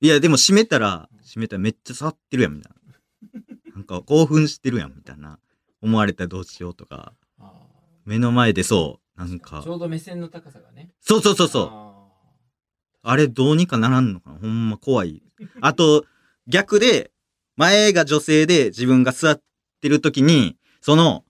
[0.00, 3.74] いや、でも閉めたら、閉めたらめっちゃ触ってるやん、みたいな。
[3.76, 5.38] なんか興奮してるやん、みたいな。
[5.80, 7.12] 思われたらどうしようとか。
[7.38, 7.52] あ
[8.04, 9.68] 目の前でそう、なーんかち。
[9.68, 10.90] ょうど目線の高さがね。
[11.00, 11.68] そうそうそうそう。
[11.72, 11.90] あ
[13.06, 14.38] あれどうにかならんのかな？
[14.38, 15.22] ほんま怖い。
[15.60, 16.06] あと、
[16.46, 17.10] 逆で、
[17.56, 19.42] 前が女性で自分が座っ
[19.80, 21.24] てる時に、その、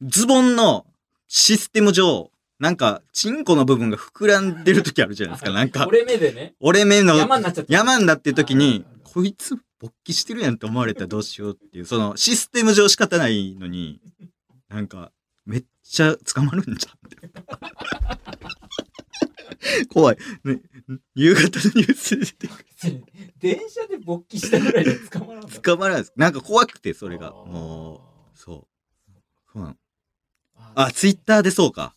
[0.00, 0.86] ズボンの
[1.28, 5.52] システム上、なんか、チンコの部分が膨らんでる時あるじゃーないですか。
[5.52, 7.72] なんか、折れ目でね、折れ目の山になっちゃって。
[7.72, 14.00] 山になってる時にこいつ勃起してるやんって思われたらどうしようっていう、そのシステム上仕方ないのに、
[14.68, 15.10] なんか、
[15.46, 17.16] めっちゃ捕まるんじゃんって。
[19.88, 20.18] 怖い。
[20.44, 20.60] ね、
[21.14, 22.66] 夕方のニュースで出てくる
[23.38, 25.48] 電車で勃起したぐらいで捕まらんだ。
[25.48, 26.12] 捕まらないです。
[26.16, 27.30] なんか怖くて、それが。
[27.30, 27.96] も
[28.34, 28.66] う、そ
[29.08, 29.12] う。
[29.52, 29.76] そうなの。
[30.56, 31.94] ああ、ツイッターでそうか。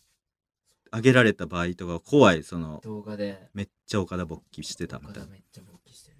[0.92, 5.26] 上げられた場合とか怖い、その、動画で、めっちゃ岡田勃起してたみたいな。
[5.26, 6.16] めっちゃ勃起してる。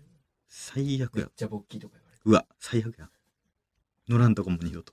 [0.49, 1.27] 最悪やめっ。
[1.35, 2.23] ちゃ勃起とか言われて。
[2.25, 3.09] うわ、最悪や。
[4.09, 4.93] 乗らんとこも二度と。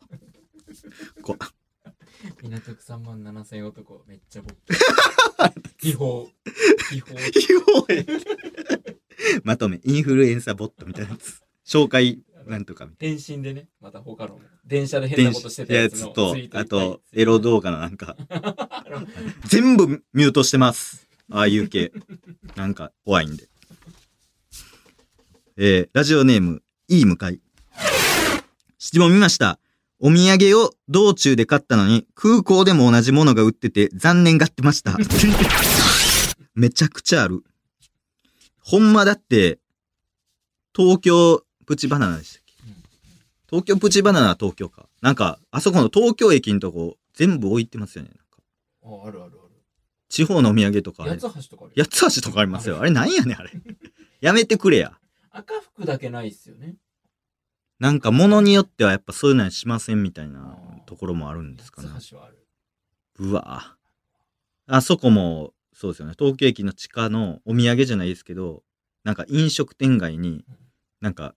[1.22, 1.38] こ
[2.42, 4.56] 港区3万7千男、めっちゃ勃
[5.80, 5.90] 起。
[5.90, 6.30] 違法。
[6.92, 7.12] 違法。
[9.44, 11.42] まとめ、インフルエンサーボットみたいなやつ。
[11.66, 15.16] 紹介なんとかみたい返信でね、また他の、電車でな。
[15.16, 18.16] 変なことしてたやつのやつとあと、エロ動画のなんか、
[19.46, 21.08] 全部ミュートしてます。
[21.30, 21.92] ああいう系。
[22.56, 23.50] なんか、怖いんで。
[25.58, 27.42] えー、ラジオネーム、いい向かい。
[28.80, 29.60] 質問見ました。
[30.00, 34.96] お土産を道中で買ったのに、空港でも同じものが売ってて残念がってました。
[36.54, 37.44] めちゃくちゃある。
[38.60, 39.60] ほんまだって、
[40.76, 42.54] 東京プチバナナでしたっけ？
[42.68, 42.76] うん
[43.50, 44.88] 東京プチバナナは東京か。
[45.02, 48.10] なんか、あそこの東京駅のとこ、全部置いてますよね。
[48.10, 49.34] なんかあ、あるある
[50.10, 51.84] 地方のお土産とか八つ橋とかある。
[51.84, 52.80] 八つ橋とかありますよ。
[52.80, 53.52] あれなんやねん、あれ。
[54.22, 54.98] やめてくれや。
[55.32, 56.76] 赤服だけないっすよね。
[57.80, 61.90] なんか物によってはやっぱそういうのはしませんみたいなところもあるんですかね。
[63.20, 63.76] うわ
[64.68, 66.14] あそこも、そうですよね。
[66.18, 68.64] 東京駅の地下のお土産じゃないですけど、
[69.04, 70.44] なんか飲食店街に、
[71.00, 71.36] なんか、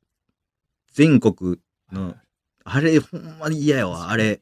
[0.92, 1.58] 全国
[1.92, 2.16] の、
[2.64, 4.10] あれほんまに嫌やわ。
[4.10, 4.40] あれ、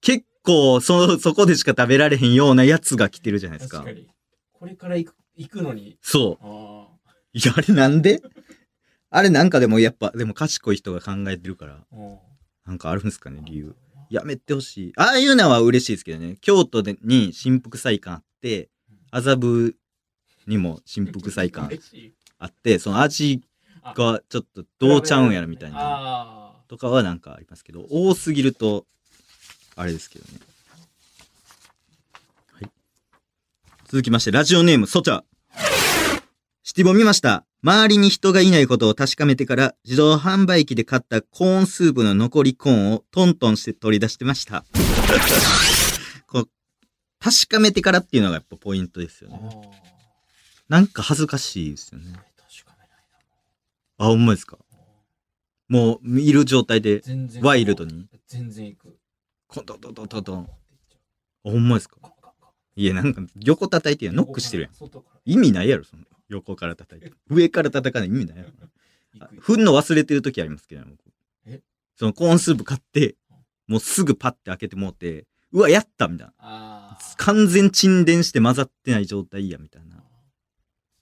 [0.00, 3.98] 結構そ、そこでしか食べられへんようなやつが来てるじゃないですか確か。
[3.98, 4.08] に。
[4.52, 5.98] これから行く行くのに。
[6.02, 6.44] そう。
[6.44, 6.86] あ
[7.32, 8.20] いや、あれなんで？
[9.10, 11.84] あれなんかでもやっぱ、でも賢い人が考えてるから、
[12.66, 13.74] なんかあるんですかね、理由。。
[14.10, 14.92] やめてほしい。
[14.96, 16.36] ああいうのは嬉しいですけどね。
[16.40, 18.68] 京都でに新福祭館あって、
[19.10, 19.76] 麻布
[20.46, 21.78] にも新福祭館
[22.38, 23.42] あって、その味
[23.82, 25.76] がちょっとどうちゃうんやろみたいな。
[25.78, 28.86] あとかはなんかありますけど、多すぎると、
[29.76, 30.38] あれですけどね。
[32.52, 32.70] はい。
[33.86, 35.22] 続きまして、ラジオネーム、ソチャ。
[36.62, 37.47] シティボ見ました。
[37.64, 44.64] 周りに人がいないことを確かめてから、自動販売機で買ったコーンスープの残りコーンをトントンして取り出してました。
[46.28, 46.48] こう
[47.18, 49.40] 確かめてからっていうのがやっぱポイントですよね。
[49.42, 49.48] あ。
[50.68, 52.12] なんか恥ずかしいですよね。
[52.12, 52.88] 確かめない
[53.98, 54.56] あ、ほんまですか？
[55.68, 55.78] な。
[55.80, 57.02] もう、いる状態で。
[57.42, 58.06] ワイルドに？
[58.28, 58.96] 全然行く。
[59.48, 60.38] コントントントントントン。
[60.38, 61.96] あ、あほんまですか？
[62.76, 64.14] いや、なんか横叩いてやん。
[64.14, 64.72] ノックしてるやん。
[65.24, 67.14] 意味ないやろ、その横から叩いて。
[67.28, 68.50] 上から叩かない意味ないやろ。
[69.14, 71.00] 行くよ振んの忘れてる時ありますけどね、僕
[71.46, 71.62] え？
[71.96, 73.16] そのコーンスープ買って、
[73.66, 76.98] もうすぐパッて開けてもうて、うわ、やったみたいな。
[77.16, 80.02] 完全沈殿して混ざってない状態や、みたいな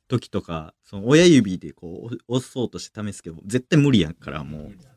[0.09, 4.97] 時とか、その親指でこう押そうとして試すけど、絶対無理やから、もう無理だね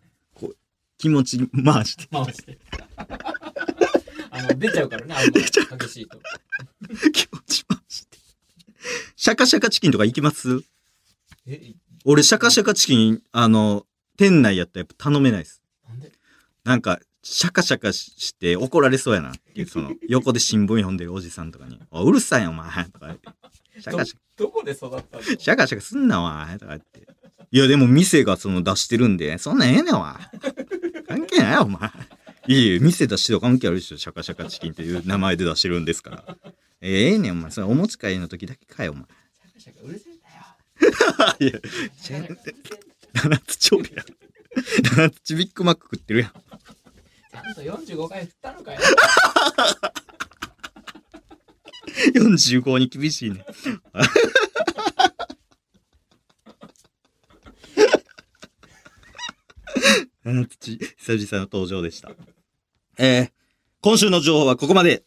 [1.00, 2.60] 気持ち回して、回して。
[4.32, 6.20] あの、出ちゃうからね、あの、 出ちゃ激しいと。
[7.14, 7.59] 気持ち。
[9.22, 10.62] シャカシャカチキンとか行きます？
[11.46, 11.74] え、
[12.06, 13.86] 俺、シャカシャカチキン、あの、
[14.18, 15.62] 店内やったらやっぱ頼めないです。
[15.90, 16.12] なんで？
[16.64, 23.28] なんか、シャカシャカして怒られそうやなっていう、その、 横で新聞読んでるおじさんとかに、おうるさいよ、お前とか言って。
[23.82, 25.22] シャカシャカ、どこで育ったの？
[25.22, 27.06] シャカシャカすんな、お前とか言って。
[27.52, 30.18] いや、でも店がその出してるんで、そんなんええねんわ。
[31.10, 31.90] 関係ないよ、お前。
[32.48, 36.38] いえいえ、店出してる関係あるでしょ、シャカシャカチキンという名前で出してるんですから。
[36.82, 37.52] ええねん、お前。
[37.52, 39.06] それお持ち帰りの時だけかよ、お前。
[39.06, 40.46] シャカシャカうるせえんだよ。
[41.40, 41.52] い
[43.14, 44.06] 七つ調理や。
[44.96, 46.32] 七つビッグマック食ってるやん。
[46.32, 48.80] ちゃんと45回振ったのかよ。
[52.16, 53.46] 45に厳しいね。
[60.24, 62.12] 七土、久々の登場でした。
[62.98, 63.32] えー、
[63.82, 65.04] 今週の情報はここまで。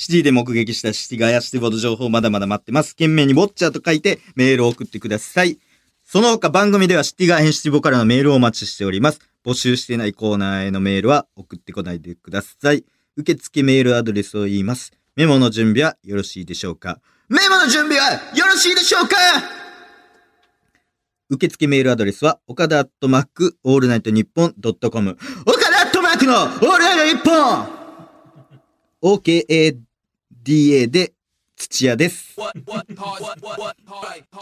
[0.00, 2.94] シティで目撃したシティガヤシティボード情報まだまだ待ってます。
[2.94, 5.58] 懸命にウォッチャーと書いてメールを送ってください。
[6.04, 9.18] その他番組ではシティガヤシティボからのメールをお待ちしております。
[9.44, 12.84] 募集していないコーナーへのメールは送ってこないでください。
[13.16, 14.92] 受付メールアドレスを言います。
[15.16, 17.00] メモの準備はよろしいでしょうか？
[17.28, 19.16] メモの準備はよろしいでしょうか？
[21.28, 25.18] 受付メールアドレスは、岡田アットマーク、オールナイトニッポンドットコム。
[25.44, 27.32] 岡田アットマークの、オールナイトニッポ
[27.74, 27.78] ン
[30.48, 31.12] DA で、
[31.56, 32.34] 土屋です。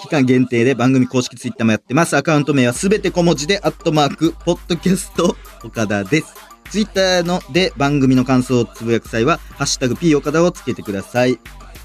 [0.03, 2.16] 期間限定で番組公式ツイッターもやってます。
[2.16, 6.33] アカウント名はすべて小文字で、アットマーク、ポッドキャスト、岡田です。
[6.71, 11.40] ツイッターので番組の感想をつぶやく際は、ハッシュタグ P 岡田をつけてください。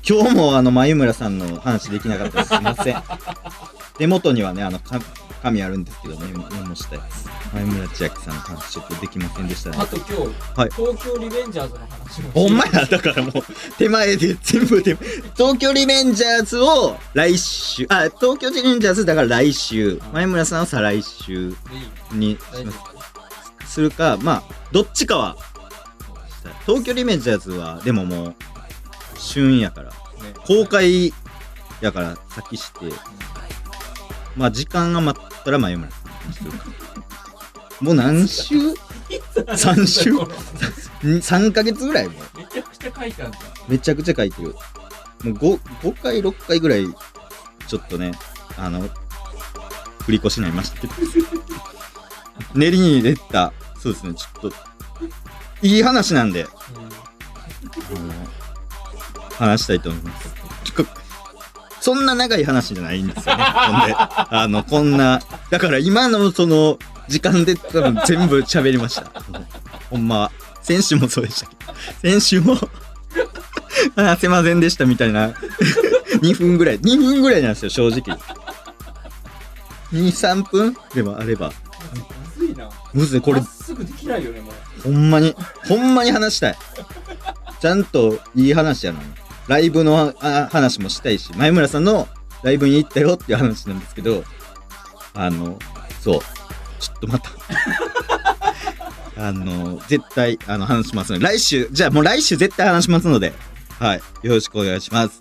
[0.08, 2.50] 今日もあの、眉村さんの話できなかったです。
[2.50, 3.04] すいません。
[3.98, 4.80] 手元にはね、あの、
[5.42, 7.41] 紙あるんですけどね、メモしたやつ。
[7.54, 9.78] 眉村千秋さんの話ちょっとできませんでしたね。
[9.80, 9.86] あ。
[9.86, 10.14] と今日、
[10.60, 10.70] はい。
[10.72, 13.34] 東京リベンジャーズの話もほんまや、だからもう、
[13.78, 15.04] 手前で全部手前。
[15.36, 21.56] 東京リベンジャーズを来週、あ、東京リベンジャーズだから来週、前村さんは再来週で
[22.16, 22.78] いいにします。
[23.64, 25.36] 夫するか、まあ、どっちかは、
[26.66, 28.36] 東京リベンジャーズは、でももう、
[29.18, 29.96] 旬やから、ね。
[30.46, 31.14] 公開
[31.82, 32.86] やから先して、
[34.38, 36.81] まあ、時間が待ったら前村さんにするか。
[37.82, 38.56] もう何週
[39.48, 40.14] ?3 週？
[40.14, 40.28] こ
[41.04, 42.38] の ?3 ヶ月ぐらいもう。
[42.38, 43.40] めちゃくちゃ書いてあるんだ。
[43.68, 44.50] めちゃくちゃ書いてる。
[44.50, 44.58] もう
[45.34, 46.88] 5, 5回、6回ぐらい、
[47.68, 48.12] ちょっとね、
[48.58, 48.88] あの、
[50.04, 50.94] 振り越しになりましたけど。
[52.56, 54.52] 練りに出た、そうですね、ちょっと、
[55.62, 56.48] いい話なんで、あ
[58.00, 58.14] の
[59.38, 60.30] 話したいと思います。
[60.76, 60.86] こ
[61.80, 63.44] そんな長い話じゃないんですよね。
[63.44, 66.78] ほんで、あの、こんな、だから今のその、
[67.12, 69.12] 時間で多分全部喋りました。
[69.90, 70.32] ほんまは。
[70.62, 72.56] 先週もそうでしたけど、先週も、
[73.96, 75.30] 話せませんでしたみたいな、
[76.22, 78.18] 2分ぐらい、2分ぐらいなんですよ、正直。
[79.92, 81.52] 2、3分でもあれば。
[82.38, 82.70] むずいな。
[82.94, 84.82] むずい、これすぐできないよね、もう。
[84.84, 85.36] ほんまに、
[85.68, 86.58] ほんまに話したい。
[87.60, 89.00] ちゃんといい話やな。
[89.48, 92.08] ライブのあ話もしたいし、前村さんの
[92.44, 94.24] ライブに行ったよっていう話なんですけど、
[95.14, 95.58] あの、
[96.00, 96.20] そう、
[96.82, 97.30] ちょっとまた。
[99.18, 103.34] あの、絶対、あの、話しますので、来週、じゃあもう来週絶対話しますので、
[103.80, 105.20] はい、よろしくお願いします。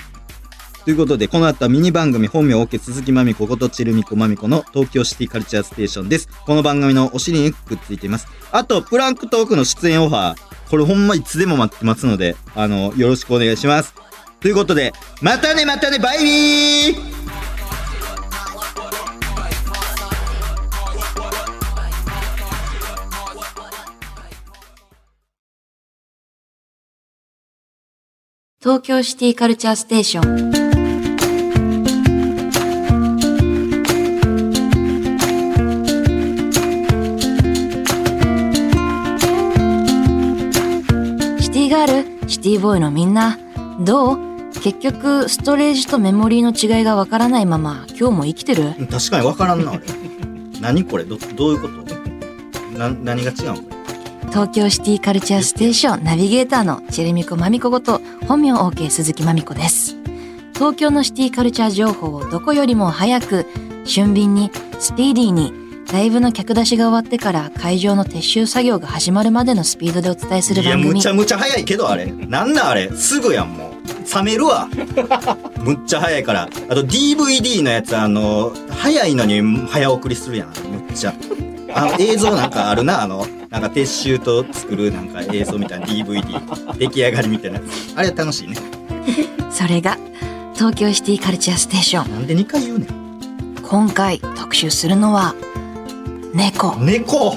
[0.84, 6.28] ということで、この後はミニ番組本名 OK 鈴木まみこことチルミコまみこの東京シティカルチャーステーションです。
[6.46, 8.26] この番組のお尻にくっついています。
[8.50, 10.36] あと、プランクトークの出演オファー、
[10.70, 13.94] これほんまいつでも待ってますので、あの、よろしくお願いします。
[14.40, 17.19] ということで、またねまたねバイビー
[28.62, 30.52] 東京シティカルチャーステーション。
[41.40, 43.38] シティガールシティボーイのみんな
[43.80, 44.18] どう？
[44.62, 48.74] 結局ストレージとメモリーの違いがわからないまま今日も生きてる？
[48.90, 49.86] 確かにわからんな、あれ。
[50.60, 51.04] 何これ？
[51.04, 52.78] ど、どういうこと？
[52.78, 53.62] な、何が違うのこ
[54.30, 59.96] 東京シティカルチャーステーションナビゲーターのチェレミコマミコこと本名 OK 鈴木まみこです。
[60.54, 63.46] 東京のシティカルチャー情報をどこよりも早く、
[63.84, 65.52] 俊敏に、スピーディーに、
[65.92, 70.84] ライブの客出しが終わってから会場の撤収作業が始まるまでのスピードでお伝えする番組。
[70.84, 71.08] いやむち。
[71.08, 72.06] ゃむちゃ早いけどあれ。
[72.06, 72.88] なんなんあれ。
[72.92, 74.14] すぐやんもう。
[74.14, 74.68] 冷めるわ。
[75.58, 76.48] むっちゃ早いから。
[76.68, 80.48] あと DVD のやつあの早いのに早送りするやん。
[80.48, 81.14] むっちゃ。
[81.74, 83.26] あの映像なんかあるなあの。
[83.50, 87.60] なんか撤収と作るなんか映像みたいな DVD 出来上がりみたいな
[87.96, 88.56] あれ楽しいね
[89.50, 89.98] それが、
[90.54, 92.10] 東京シティカルチャーステーション。
[92.12, 92.86] なんで2回言うね
[93.62, 95.34] 今回特集するのは、
[96.32, 96.76] 猫。
[96.76, 97.36] ん猫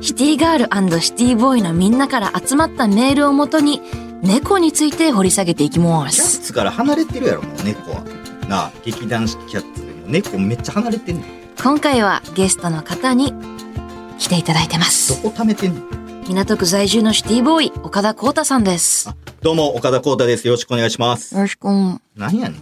[0.00, 3.80] シティガールシティボーイのみんなから集まったメールをもとに、
[4.22, 6.38] 猫について掘り下げていきまキャッす。
[6.40, 8.02] ツから離れてるやろもう猫は
[8.48, 11.24] なあ劇団四季キャッツでも猫めっちゃ離れてんねん
[11.62, 13.32] 今回はゲストの方に
[14.20, 15.22] 来ていただいてます。
[15.22, 15.80] どこ貯めてんの？
[16.28, 19.08] 港区在住のシティボーイ、岡田光太さんです。
[19.08, 21.66] よどうも岡田光太ですよろしくお願いしますろしく。
[22.14, 22.60] なんやねん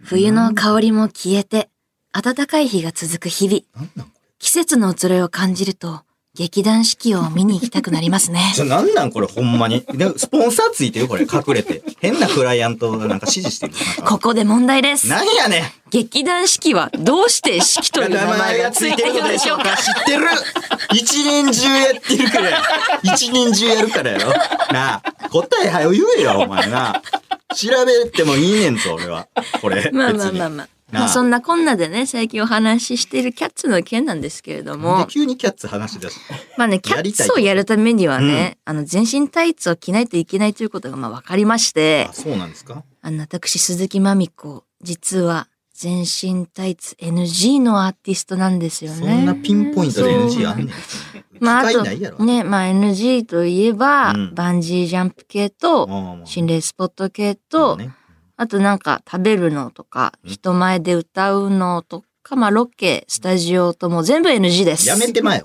[0.00, 1.68] 冬の香りも消えて、
[2.12, 3.62] 暖かい日が続く日々。
[3.74, 6.02] なんなん季節の移ろいを感じると、
[6.40, 8.40] 劇団四季を見に行きたくなりますね。
[8.54, 9.84] じゃ、なんなんこれほんまに？
[9.92, 11.82] で、スポンサーついてるこれ、隠れて。
[12.00, 13.74] 変なクライアントがなんか指示してる。
[14.06, 15.06] ここで問題です。
[15.06, 19.76] なんやねん劇団四季はどうして四季という名前がついているのでしょうか？
[19.76, 20.24] 知ってる
[20.94, 22.62] 一年中やってるからや。
[23.02, 24.30] 一年中やるからやろ。
[24.72, 27.02] なあ、答えはよ言えよ、お前な。
[27.54, 29.28] 調べてもいいねんぞ、俺は。
[29.60, 29.90] これ。
[29.92, 30.68] まあまあまあまあ。
[30.92, 34.98] まあそんなこんなでね、最近お話ししているキャッツの件なんですけれども。
[34.98, 36.16] で、急にキャッツ話し出し
[36.56, 42.06] まあね、キャッツをやるためにはね、あの、全身タイツを着ないといけないということがまあ分かりまして。
[42.10, 42.82] あ、、そうなんですか？
[43.02, 48.98] あの、私、鈴木まみこ、実は全身タイツ NG のアーティストなんですよね。
[48.98, 50.68] そんなピンポイントで NG あんねん。
[51.40, 51.82] まあ、あと。
[52.24, 54.34] ね、まあ NG といえば、うん。
[54.34, 55.88] バンジージャンプ系と、
[56.26, 57.94] 心霊スポット系と、ね
[58.40, 64.88] あとなんか食べるのとか、うん人前で歌うのとか、まあロケ、スタジオとも全部 NG です。
[64.88, 65.42] やめてまえ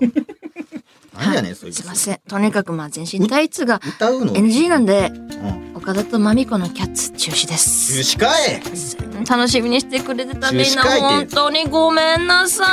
[1.20, 1.82] なんやねん、そいつ。
[1.82, 2.20] すいません。
[2.26, 5.76] とにかくまあ全身タイツが歌うの？NG なんで、うん。
[5.76, 8.16] 岡田とまみこのキャッツ中止で中す。
[8.16, 8.62] 止かい
[9.28, 12.64] 楽しみにしてくれてたみんな本って当にごめんなさ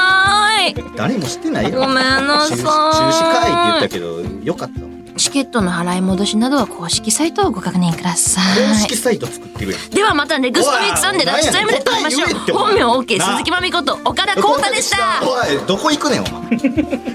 [0.65, 0.73] い。
[0.95, 1.81] 誰もしてないよ。
[1.81, 4.92] ごめんなさい中止中止かいって言ったけど、よかったわ。
[5.23, 8.97] チケットの払い戻しなどは公式サイトをご確認くださ公い式。
[8.97, 9.89] サイト作ってるやん。
[9.89, 12.29] ではまたネクストウィークサンデーラッシュタイムで会いましょう。
[12.53, 13.25] 本名 OK な？
[13.37, 15.21] 鈴木まみこと岡田光太でした。
[15.23, 16.57] おい、どこ行くねん、お前。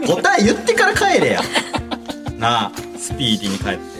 [0.07, 1.43] 答え言ってから帰れや。
[2.39, 3.98] なあ、スピーディーに帰って。